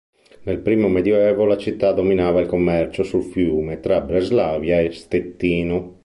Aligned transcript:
Nel 0.45 0.57
primo 0.61 0.87
Medioevo 0.87 1.45
la 1.45 1.57
città 1.57 1.91
dominava 1.91 2.39
il 2.41 2.47
commercio 2.47 3.03
sul 3.03 3.21
fiume 3.21 3.79
tra 3.81 4.01
Breslavia 4.01 4.79
e 4.79 4.91
Stettino. 4.93 5.99